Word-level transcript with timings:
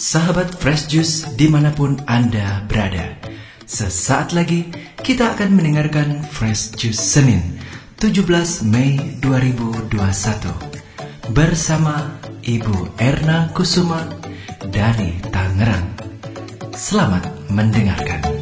Sahabat 0.00 0.56
Fresh 0.56 0.88
Juice 0.88 1.28
di 1.36 1.44
mana 1.44 1.76
pun 1.76 2.00
Anda 2.08 2.64
berada. 2.64 3.20
Sesaat 3.68 4.32
lagi 4.32 4.72
kita 5.04 5.36
akan 5.36 5.52
mendengarkan 5.52 6.24
Fresh 6.24 6.72
Juice 6.72 6.96
Senin 6.96 7.60
17 8.00 8.64
Mei 8.64 8.96
2021 9.20 9.92
Bersama 11.36 12.16
Ibu 12.40 12.96
Erna 12.96 13.52
Kusuma 13.52 14.08
dari 14.72 15.20
Tangerang. 15.28 15.92
Selamat 16.72 17.28
mendengarkan 17.52 18.39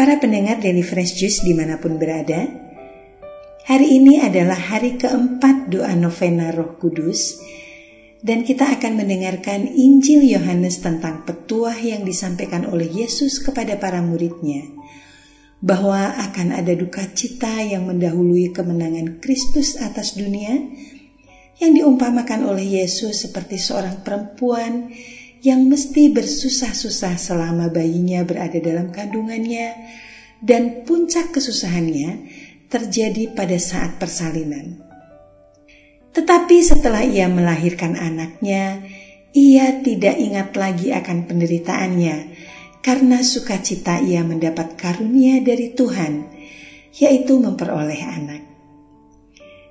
Para 0.00 0.16
pendengar 0.16 0.64
Daily 0.64 0.80
Fresh 0.80 1.20
Juice 1.20 1.44
di 1.44 1.52
mana 1.52 1.76
pun 1.76 2.00
berada, 2.00 2.48
hari 3.68 4.00
ini 4.00 4.16
adalah 4.16 4.56
hari 4.56 4.96
keempat 4.96 5.68
doa 5.68 5.92
novena 5.92 6.48
roh 6.56 6.80
kudus 6.80 7.36
dan 8.24 8.40
kita 8.40 8.80
akan 8.80 8.96
mendengarkan 8.96 9.68
Injil 9.68 10.24
Yohanes 10.24 10.80
tentang 10.80 11.28
petuah 11.28 11.76
yang 11.76 12.08
disampaikan 12.08 12.64
oleh 12.64 12.88
Yesus 12.88 13.44
kepada 13.44 13.76
para 13.76 14.00
muridnya 14.00 14.64
bahwa 15.60 16.16
akan 16.16 16.56
ada 16.56 16.72
duka 16.72 17.04
cita 17.12 17.60
yang 17.60 17.84
mendahului 17.84 18.56
kemenangan 18.56 19.20
Kristus 19.20 19.76
atas 19.76 20.16
dunia 20.16 20.64
yang 21.60 21.76
diumpamakan 21.76 22.48
oleh 22.48 22.80
Yesus 22.80 23.20
seperti 23.20 23.60
seorang 23.60 24.00
perempuan 24.00 24.96
yang 25.40 25.68
mesti 25.68 26.12
bersusah-susah 26.12 27.16
selama 27.16 27.72
bayinya 27.72 28.20
berada 28.28 28.60
dalam 28.60 28.92
kandungannya 28.92 29.72
dan 30.44 30.84
puncak 30.84 31.32
kesusahannya 31.32 32.28
terjadi 32.68 33.32
pada 33.32 33.56
saat 33.56 33.96
persalinan. 33.96 34.80
Tetapi 36.10 36.56
setelah 36.60 37.06
ia 37.06 37.30
melahirkan 37.30 37.96
anaknya, 37.96 38.84
ia 39.32 39.80
tidak 39.80 40.18
ingat 40.18 40.52
lagi 40.58 40.90
akan 40.90 41.24
penderitaannya 41.24 42.16
karena 42.84 43.22
sukacita 43.22 44.00
ia 44.02 44.24
mendapat 44.26 44.74
karunia 44.74 45.40
dari 45.40 45.72
Tuhan, 45.72 46.26
yaitu 46.96 47.38
memperoleh 47.38 48.00
anak. 48.02 48.42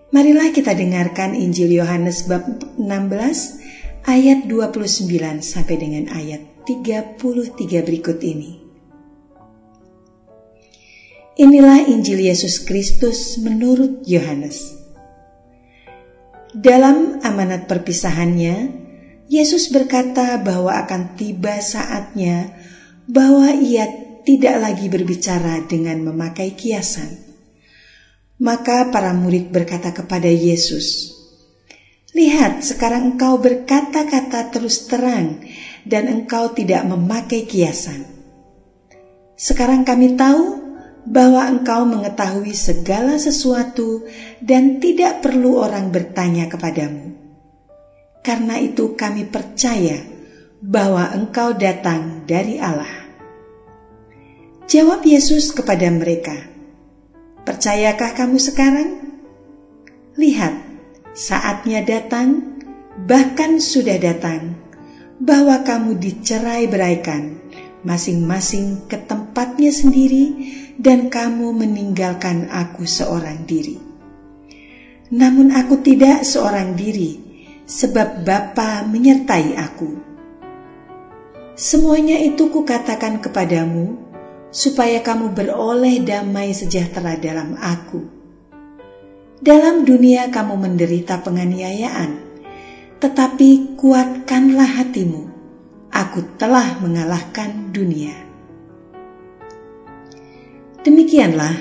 Marilah 0.09 0.49
kita 0.49 0.73
dengarkan 0.73 1.37
Injil 1.37 1.69
Yohanes 1.69 2.25
bab 2.25 2.41
16 2.81 3.68
ayat 4.05 4.47
29 4.47 5.09
sampai 5.43 5.75
dengan 5.75 6.11
ayat 6.13 6.43
33 6.63 7.87
berikut 7.87 8.19
ini. 8.21 8.61
Inilah 11.39 11.87
Injil 11.87 12.19
Yesus 12.27 12.59
Kristus 12.67 13.39
menurut 13.39 14.03
Yohanes. 14.03 14.75
Dalam 16.51 17.23
amanat 17.23 17.71
perpisahannya, 17.71 18.75
Yesus 19.31 19.71
berkata 19.71 20.35
bahwa 20.41 20.75
akan 20.83 21.15
tiba 21.15 21.61
saatnya 21.63 22.51
bahwa 23.07 23.55
ia 23.55 23.87
tidak 24.27 24.55
lagi 24.61 24.91
berbicara 24.91 25.63
dengan 25.65 26.01
memakai 26.05 26.53
kiasan. 26.57 27.23
Maka 28.39 28.93
para 28.93 29.15
murid 29.15 29.51
berkata 29.53 29.91
kepada 29.95 30.27
Yesus, 30.27 31.18
Lihat, 32.09 32.65
sekarang 32.65 33.13
engkau 33.13 33.37
berkata-kata 33.37 34.49
terus 34.49 34.89
terang, 34.89 35.45
dan 35.85 36.09
engkau 36.09 36.49
tidak 36.57 36.81
memakai 36.89 37.45
kiasan. 37.45 38.09
Sekarang 39.37 39.85
kami 39.85 40.17
tahu 40.17 40.57
bahwa 41.05 41.45
engkau 41.45 41.85
mengetahui 41.85 42.57
segala 42.57 43.21
sesuatu, 43.21 44.09
dan 44.41 44.81
tidak 44.81 45.21
perlu 45.21 45.61
orang 45.61 45.93
bertanya 45.93 46.49
kepadamu. 46.49 47.13
Karena 48.25 48.57
itu, 48.57 48.97
kami 48.97 49.29
percaya 49.29 50.01
bahwa 50.65 51.13
engkau 51.13 51.53
datang 51.53 52.25
dari 52.25 52.57
Allah. 52.57 53.05
Jawab 54.65 55.05
Yesus 55.05 55.53
kepada 55.53 55.85
mereka, 55.93 56.35
"Percayakah 57.45 58.17
kamu 58.17 58.37
sekarang? 58.41 58.89
Lihat." 60.17 60.68
Saatnya 61.19 61.83
datang, 61.83 62.55
bahkan 63.03 63.59
sudah 63.59 63.99
datang, 63.99 64.55
bahwa 65.19 65.59
kamu 65.67 65.99
dicerai 65.99 66.71
beraikan, 66.71 67.35
masing-masing 67.83 68.87
ke 68.87 68.95
tempatnya 69.03 69.67
sendiri, 69.75 70.55
dan 70.79 71.11
kamu 71.11 71.51
meninggalkan 71.51 72.47
aku 72.47 72.87
seorang 72.87 73.43
diri. 73.43 73.75
Namun 75.11 75.51
aku 75.51 75.83
tidak 75.83 76.23
seorang 76.23 76.79
diri, 76.79 77.19
sebab 77.67 78.23
Bapa 78.23 78.87
menyertai 78.87 79.59
aku. 79.59 79.99
Semuanya 81.59 82.15
itu 82.15 82.47
kukatakan 82.47 83.19
kepadamu, 83.19 84.07
supaya 84.55 85.03
kamu 85.03 85.35
beroleh 85.35 85.99
damai 85.99 86.55
sejahtera 86.55 87.19
dalam 87.19 87.59
aku 87.59 88.18
dalam 89.39 89.87
dunia 89.87 90.27
kamu 90.27 90.55
menderita 90.59 91.23
penganiayaan, 91.23 92.19
tetapi 92.99 93.79
kuatkanlah 93.79 94.83
hatimu. 94.83 95.31
Aku 95.89 96.21
telah 96.37 96.77
mengalahkan 96.83 97.73
dunia. 97.73 98.13
Demikianlah 100.85 101.55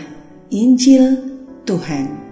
Injil 0.53 1.17
Tuhan. 1.65 2.28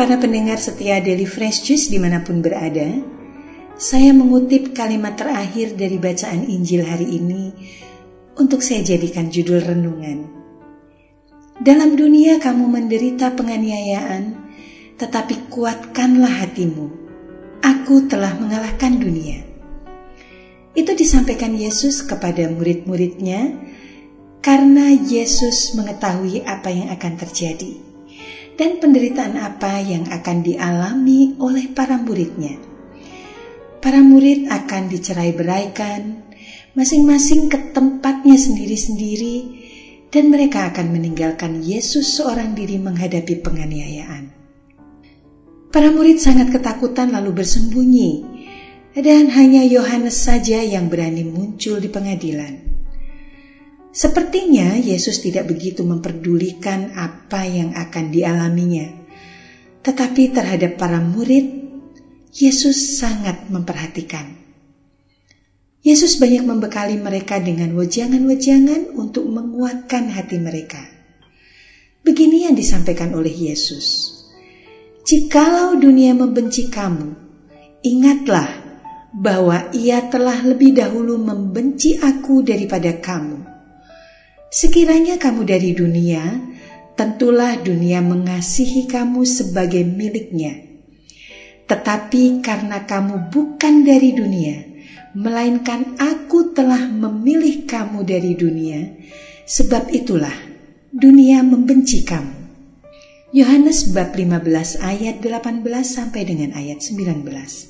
Para 0.00 0.16
pendengar 0.16 0.56
setia 0.56 0.96
Daily 0.96 1.28
Fresh 1.28 1.68
Juice 1.68 1.92
di 1.92 2.00
mana 2.00 2.24
pun 2.24 2.40
berada, 2.40 2.88
saya 3.76 4.16
mengutip 4.16 4.72
kalimat 4.72 5.12
terakhir 5.12 5.76
dari 5.76 6.00
bacaan 6.00 6.48
Injil 6.48 6.88
hari 6.88 7.20
ini 7.20 7.52
untuk 8.40 8.64
saya 8.64 8.80
jadikan 8.80 9.28
judul 9.28 9.60
renungan. 9.60 10.24
Dalam 11.60 12.00
dunia 12.00 12.40
kamu 12.40 12.64
menderita 12.64 13.36
penganiayaan, 13.36 14.40
tetapi 14.96 15.52
kuatkanlah 15.52 16.48
hatimu. 16.48 16.88
Aku 17.60 18.08
telah 18.08 18.32
mengalahkan 18.40 18.96
dunia. 18.96 19.44
Itu 20.72 20.96
disampaikan 20.96 21.52
Yesus 21.52 22.00
kepada 22.00 22.48
murid-muridnya 22.48 23.52
karena 24.40 24.96
Yesus 24.96 25.76
mengetahui 25.76 26.40
apa 26.48 26.72
yang 26.72 26.88
akan 26.88 27.20
terjadi 27.20 27.89
dan 28.60 28.76
penderitaan 28.76 29.40
apa 29.40 29.80
yang 29.80 30.04
akan 30.12 30.44
dialami 30.44 31.40
oleh 31.40 31.72
para 31.72 31.96
muridnya. 31.96 32.60
Para 33.80 34.04
murid 34.04 34.52
akan 34.52 34.92
dicerai 34.92 35.32
beraikan, 35.32 36.28
masing-masing 36.76 37.48
ke 37.48 37.72
tempatnya 37.72 38.36
sendiri-sendiri, 38.36 39.36
dan 40.12 40.28
mereka 40.28 40.68
akan 40.68 40.92
meninggalkan 40.92 41.64
Yesus 41.64 42.20
seorang 42.20 42.52
diri 42.52 42.76
menghadapi 42.76 43.40
penganiayaan. 43.40 44.28
Para 45.72 45.88
murid 45.88 46.20
sangat 46.20 46.52
ketakutan 46.52 47.16
lalu 47.16 47.40
bersembunyi, 47.40 48.10
dan 48.92 49.32
hanya 49.32 49.64
Yohanes 49.64 50.20
saja 50.20 50.60
yang 50.60 50.92
berani 50.92 51.24
muncul 51.24 51.80
di 51.80 51.88
pengadilan. 51.88 52.69
Sepertinya 53.90 54.78
Yesus 54.78 55.18
tidak 55.18 55.50
begitu 55.50 55.82
memperdulikan 55.82 56.94
apa 56.94 57.42
yang 57.42 57.74
akan 57.74 58.14
dialaminya, 58.14 58.86
tetapi 59.82 60.30
terhadap 60.30 60.78
para 60.78 61.02
murid, 61.02 61.58
Yesus 62.30 63.02
sangat 63.02 63.50
memperhatikan. 63.50 64.38
Yesus 65.82 66.22
banyak 66.22 66.46
membekali 66.46 67.02
mereka 67.02 67.42
dengan 67.42 67.74
wejangan-wejangan 67.74 68.94
untuk 68.94 69.26
menguatkan 69.26 70.14
hati 70.14 70.38
mereka. 70.38 70.86
Begini 72.06 72.46
yang 72.46 72.54
disampaikan 72.54 73.10
oleh 73.10 73.34
Yesus: 73.34 74.14
"Jikalau 75.02 75.82
dunia 75.82 76.14
membenci 76.14 76.70
kamu, 76.70 77.10
ingatlah 77.82 78.46
bahwa 79.10 79.74
ia 79.74 80.06
telah 80.06 80.38
lebih 80.46 80.78
dahulu 80.78 81.18
membenci 81.18 81.98
aku 81.98 82.46
daripada 82.46 82.94
kamu. 82.94 83.49
Sekiranya 84.50 85.14
kamu 85.14 85.46
dari 85.46 85.70
dunia, 85.70 86.42
tentulah 86.98 87.54
dunia 87.54 88.02
mengasihi 88.02 88.90
kamu 88.90 89.22
sebagai 89.22 89.86
miliknya. 89.86 90.66
Tetapi 91.70 92.42
karena 92.42 92.82
kamu 92.82 93.30
bukan 93.30 93.86
dari 93.86 94.10
dunia, 94.10 94.58
melainkan 95.14 95.94
aku 96.02 96.50
telah 96.50 96.90
memilih 96.90 97.62
kamu 97.62 98.02
dari 98.02 98.34
dunia, 98.34 98.90
sebab 99.46 99.86
itulah 99.94 100.34
dunia 100.90 101.46
membenci 101.46 102.02
kamu. 102.02 102.34
Yohanes 103.30 103.94
bab 103.94 104.18
15 104.18 104.82
ayat 104.82 105.22
18 105.22 105.62
sampai 105.86 106.26
dengan 106.26 106.58
ayat 106.58 106.82
19. 106.82 107.69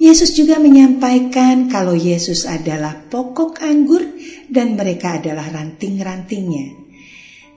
Yesus 0.00 0.32
juga 0.32 0.56
menyampaikan 0.56 1.68
kalau 1.68 1.92
Yesus 1.92 2.48
adalah 2.48 3.04
pokok 3.12 3.60
anggur 3.60 4.00
dan 4.48 4.72
mereka 4.72 5.20
adalah 5.20 5.44
ranting-rantingnya. 5.52 6.72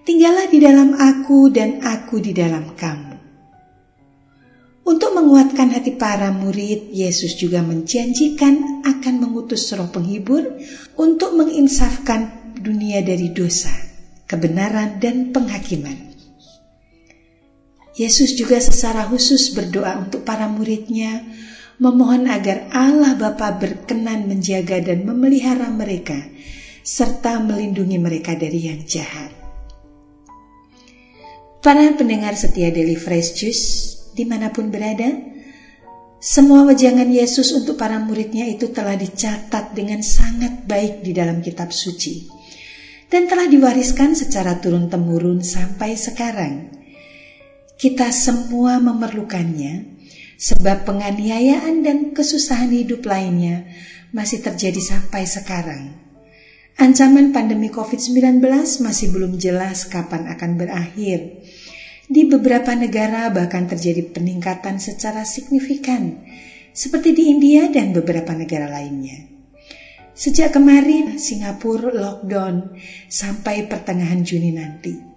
Tinggallah 0.03 0.51
di 0.51 0.59
dalam 0.59 0.91
aku 0.99 1.47
dan 1.47 1.79
aku 1.79 2.19
di 2.19 2.35
dalam 2.35 2.75
kamu. 2.75 3.15
Untuk 4.83 5.15
menguatkan 5.15 5.71
hati 5.71 5.95
para 5.95 6.35
murid, 6.35 6.91
Yesus 6.91 7.39
juga 7.39 7.63
menjanjikan 7.63 8.83
akan 8.83 9.13
mengutus 9.23 9.71
roh 9.71 9.87
penghibur 9.87 10.43
untuk 10.99 11.39
menginsafkan 11.39 12.51
dunia 12.59 12.99
dari 12.99 13.31
dosa, 13.31 13.71
kebenaran, 14.27 14.99
dan 14.99 15.31
penghakiman. 15.31 16.11
Yesus 17.95 18.35
juga 18.35 18.59
secara 18.59 19.07
khusus 19.07 19.55
berdoa 19.55 20.03
untuk 20.03 20.27
para 20.27 20.51
muridnya, 20.51 21.23
memohon 21.77 22.29
agar 22.29 22.69
Allah 22.69 23.17
Bapa 23.17 23.57
berkenan 23.57 24.29
menjaga 24.29 24.81
dan 24.81 25.05
memelihara 25.07 25.69
mereka, 25.73 26.17
serta 26.83 27.39
melindungi 27.39 27.97
mereka 27.97 28.35
dari 28.35 28.69
yang 28.69 28.81
jahat. 28.83 29.31
Para 31.63 31.95
pendengar 31.95 32.35
setia 32.35 32.75
Daily 32.75 32.99
Fresh 32.99 33.39
Juice, 33.39 33.65
di 34.11 34.27
mana 34.27 34.51
pun 34.51 34.67
berada, 34.67 35.15
semua 36.19 36.67
wejangan 36.67 37.07
Yesus 37.07 37.55
untuk 37.55 37.75
para 37.75 37.99
muridnya 37.99 38.47
itu 38.47 38.71
telah 38.71 38.95
dicatat 38.95 39.75
dengan 39.75 39.99
sangat 40.03 40.67
baik 40.67 41.03
di 41.03 41.11
dalam 41.11 41.43
kitab 41.43 41.71
suci 41.71 42.43
dan 43.13 43.29
telah 43.29 43.45
diwariskan 43.45 44.17
secara 44.17 44.57
turun-temurun 44.57 45.45
sampai 45.45 45.93
sekarang. 45.93 46.73
Kita 47.77 48.09
semua 48.09 48.81
memerlukannya, 48.81 49.92
sebab 50.43 50.83
penganiayaan 50.83 51.87
dan 51.87 52.11
kesusahan 52.11 52.67
hidup 52.75 53.07
lainnya 53.07 53.63
masih 54.11 54.43
terjadi 54.43 54.83
sampai 54.83 55.23
sekarang. 55.23 55.95
Ancaman 56.75 57.31
pandemi 57.31 57.71
COVID-19 57.71 58.43
masih 58.83 59.07
belum 59.15 59.39
jelas 59.39 59.87
kapan 59.87 60.27
akan 60.27 60.59
berakhir. 60.59 61.47
Di 62.11 62.27
beberapa 62.27 62.75
negara 62.75 63.31
bahkan 63.31 63.71
terjadi 63.71 64.11
peningkatan 64.11 64.83
secara 64.83 65.23
signifikan, 65.23 66.19
seperti 66.75 67.15
di 67.15 67.31
India 67.31 67.71
dan 67.71 67.95
beberapa 67.95 68.35
negara 68.35 68.67
lainnya. 68.67 69.23
Sejak 70.11 70.53
kemarin, 70.53 71.17
Singapura 71.17 71.89
lockdown 71.89 72.75
sampai 73.07 73.65
pertengahan 73.71 74.21
Juni 74.21 74.51
nanti. 74.51 75.12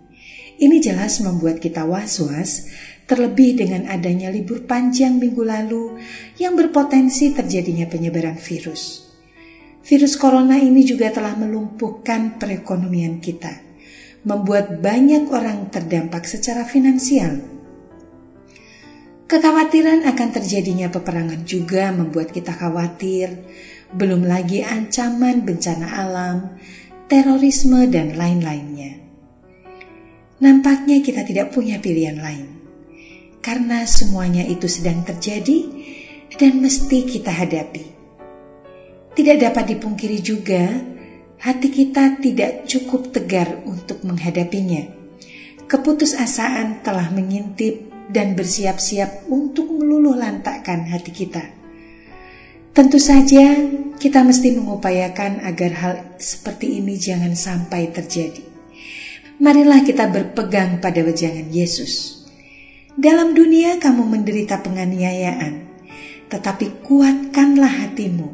Ini 0.56 0.80
jelas 0.80 1.20
membuat 1.20 1.60
kita 1.60 1.84
was-was, 1.84 2.72
terlebih 3.04 3.60
dengan 3.60 3.86
adanya 3.92 4.32
libur 4.32 4.64
panjang 4.64 5.20
minggu 5.20 5.44
lalu 5.44 6.00
yang 6.40 6.56
berpotensi 6.56 7.36
terjadinya 7.36 7.84
penyebaran 7.86 8.40
virus. 8.40 9.06
Virus 9.86 10.18
corona 10.18 10.58
ini 10.58 10.82
juga 10.82 11.14
telah 11.14 11.38
melumpuhkan 11.38 12.42
perekonomian 12.42 13.22
kita, 13.22 13.62
membuat 14.26 14.82
banyak 14.82 15.30
orang 15.30 15.70
terdampak 15.70 16.26
secara 16.26 16.66
finansial. 16.66 17.38
Kekhawatiran 19.30 20.08
akan 20.08 20.28
terjadinya 20.34 20.90
peperangan 20.90 21.46
juga 21.46 21.94
membuat 21.94 22.34
kita 22.34 22.50
khawatir, 22.50 23.38
belum 23.94 24.26
lagi 24.26 24.66
ancaman 24.66 25.46
bencana 25.46 25.86
alam, 26.02 26.58
terorisme, 27.06 27.86
dan 27.86 28.18
lain-lainnya. 28.18 29.05
Nampaknya 30.36 31.00
kita 31.00 31.24
tidak 31.24 31.56
punya 31.56 31.80
pilihan 31.80 32.20
lain, 32.20 32.44
karena 33.40 33.88
semuanya 33.88 34.44
itu 34.44 34.68
sedang 34.68 35.00
terjadi 35.00 35.64
dan 36.36 36.60
mesti 36.60 37.08
kita 37.08 37.32
hadapi. 37.32 37.80
Tidak 39.16 39.36
dapat 39.40 39.64
dipungkiri 39.72 40.20
juga, 40.20 40.76
hati 41.40 41.72
kita 41.72 42.20
tidak 42.20 42.68
cukup 42.68 43.16
tegar 43.16 43.64
untuk 43.64 44.04
menghadapinya. 44.04 44.84
Keputusasaan 45.64 46.84
telah 46.84 47.08
mengintip 47.16 47.88
dan 48.12 48.36
bersiap-siap 48.36 49.32
untuk 49.32 49.72
meluluh 49.72 50.20
lantakkan 50.20 50.84
hati 50.84 51.16
kita. 51.16 51.48
Tentu 52.76 53.00
saja, 53.00 53.56
kita 53.96 54.20
mesti 54.20 54.52
mengupayakan 54.52 55.40
agar 55.48 55.72
hal 55.80 55.94
seperti 56.20 56.76
ini 56.76 57.00
jangan 57.00 57.32
sampai 57.32 57.88
terjadi 57.88 58.45
marilah 59.36 59.84
kita 59.84 60.08
berpegang 60.08 60.80
pada 60.80 61.04
wejangan 61.04 61.52
Yesus. 61.52 62.24
Dalam 62.96 63.36
dunia 63.36 63.76
kamu 63.76 64.08
menderita 64.08 64.64
penganiayaan, 64.64 65.68
tetapi 66.32 66.80
kuatkanlah 66.80 67.84
hatimu, 67.84 68.32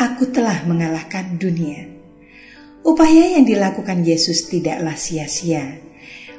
aku 0.00 0.32
telah 0.32 0.64
mengalahkan 0.64 1.36
dunia. 1.36 1.92
Upaya 2.80 3.36
yang 3.36 3.44
dilakukan 3.44 4.00
Yesus 4.00 4.48
tidaklah 4.48 4.96
sia-sia. 4.96 5.84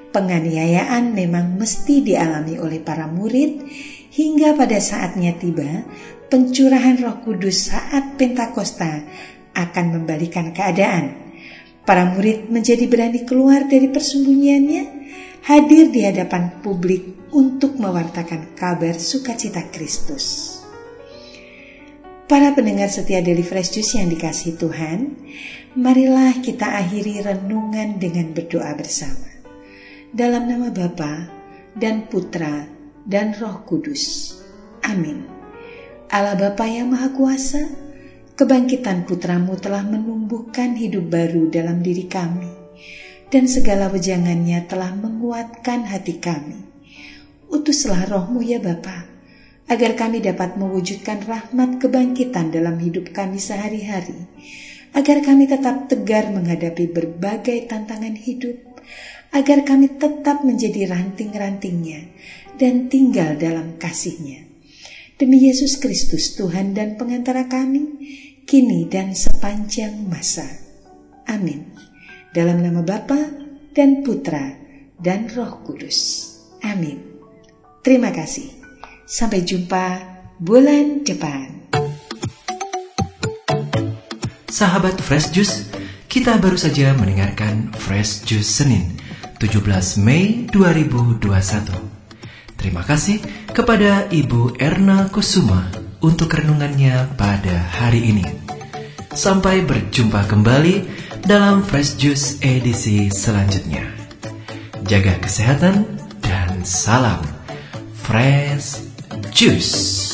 Penganiayaan 0.10 1.14
memang 1.14 1.54
mesti 1.54 2.02
dialami 2.02 2.58
oleh 2.58 2.82
para 2.82 3.06
murid 3.06 3.62
hingga 4.10 4.58
pada 4.58 4.82
saatnya 4.82 5.38
tiba 5.38 5.86
pencurahan 6.34 6.98
Roh 6.98 7.22
Kudus 7.22 7.70
saat 7.70 8.18
Pentakosta 8.18 9.06
akan 9.54 9.86
membalikan 9.94 10.50
keadaan 10.50 11.29
Para 11.90 12.06
murid 12.06 12.54
menjadi 12.54 12.86
berani 12.86 13.26
keluar 13.26 13.66
dari 13.66 13.90
persembunyiannya, 13.90 14.84
hadir 15.50 15.90
di 15.90 16.06
hadapan 16.06 16.62
publik 16.62 17.34
untuk 17.34 17.82
mewartakan 17.82 18.54
kabar 18.54 18.94
sukacita 18.94 19.66
Kristus. 19.74 20.54
Para 22.30 22.54
pendengar 22.54 22.94
setia 22.94 23.26
Daily 23.26 23.42
Fresh 23.42 23.74
Juice 23.74 23.98
yang 23.98 24.06
dikasih 24.14 24.62
Tuhan, 24.62 25.18
marilah 25.74 26.38
kita 26.46 26.78
akhiri 26.78 27.26
renungan 27.26 27.98
dengan 27.98 28.38
berdoa 28.38 28.70
bersama. 28.78 29.42
Dalam 30.14 30.46
nama 30.46 30.70
Bapa 30.70 31.26
dan 31.74 32.06
Putra 32.06 32.70
dan 33.02 33.34
Roh 33.34 33.66
Kudus. 33.66 34.38
Amin. 34.86 35.26
Allah 36.14 36.38
Bapa 36.38 36.70
yang 36.70 36.94
Maha 36.94 37.10
Kuasa, 37.18 37.89
Kebangkitan 38.40 39.04
putramu 39.04 39.60
telah 39.60 39.84
menumbuhkan 39.84 40.72
hidup 40.80 41.12
baru 41.12 41.52
dalam 41.52 41.84
diri 41.84 42.08
kami, 42.08 42.48
dan 43.28 43.52
segala 43.52 43.92
wejangannya 43.92 44.64
telah 44.64 44.96
menguatkan 44.96 45.84
hati 45.84 46.24
kami. 46.24 46.56
Utuslah 47.52 48.08
rohmu 48.08 48.40
ya 48.40 48.64
Bapa, 48.64 49.12
agar 49.68 49.92
kami 50.00 50.24
dapat 50.24 50.56
mewujudkan 50.56 51.20
rahmat 51.28 51.84
kebangkitan 51.84 52.48
dalam 52.56 52.80
hidup 52.80 53.12
kami 53.12 53.44
sehari-hari, 53.44 54.32
agar 54.96 55.20
kami 55.20 55.44
tetap 55.44 55.92
tegar 55.92 56.32
menghadapi 56.32 56.96
berbagai 56.96 57.68
tantangan 57.68 58.16
hidup, 58.16 58.56
agar 59.36 59.68
kami 59.68 60.00
tetap 60.00 60.48
menjadi 60.48 60.88
ranting-rantingnya 60.88 62.08
dan 62.56 62.88
tinggal 62.88 63.36
dalam 63.36 63.76
kasihnya. 63.76 64.48
Demi 65.20 65.52
Yesus 65.52 65.76
Kristus 65.76 66.40
Tuhan 66.40 66.72
dan 66.72 66.96
pengantara 66.96 67.52
kami, 67.52 67.84
kini 68.50 68.90
dan 68.90 69.14
sepanjang 69.14 70.10
masa. 70.10 70.42
Amin. 71.30 71.70
Dalam 72.34 72.66
nama 72.66 72.82
Bapa 72.82 73.30
dan 73.78 74.02
Putra 74.02 74.58
dan 74.98 75.30
Roh 75.30 75.62
Kudus. 75.62 76.26
Amin. 76.66 76.98
Terima 77.86 78.10
kasih. 78.10 78.50
Sampai 79.06 79.46
jumpa 79.46 80.02
bulan 80.42 81.06
depan. 81.06 81.70
Sahabat 84.50 84.98
Fresh 84.98 85.30
Juice, 85.30 85.70
kita 86.10 86.42
baru 86.42 86.58
saja 86.58 86.98
mendengarkan 86.98 87.70
Fresh 87.78 88.26
Juice 88.26 88.50
Senin, 88.50 88.98
17 89.38 89.62
Mei 90.02 90.50
2021. 90.50 91.22
Terima 92.58 92.82
kasih 92.82 93.22
kepada 93.54 94.10
Ibu 94.10 94.58
Erna 94.58 95.06
Kusuma 95.14 95.89
untuk 96.00 96.32
renungannya 96.32 97.16
pada 97.20 97.56
hari 97.80 98.12
ini. 98.12 98.26
Sampai 99.12 99.64
berjumpa 99.66 100.28
kembali 100.28 100.86
dalam 101.28 101.62
Fresh 101.66 102.00
Juice 102.00 102.40
edisi 102.40 103.12
selanjutnya. 103.12 103.84
Jaga 104.88 105.20
kesehatan 105.22 105.86
dan 106.24 106.64
salam 106.64 107.22
Fresh 108.06 108.90
Juice. 109.36 110.09